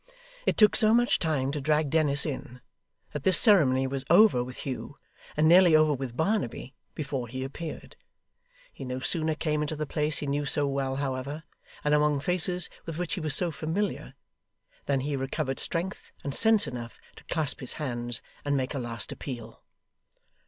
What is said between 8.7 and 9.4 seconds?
He no sooner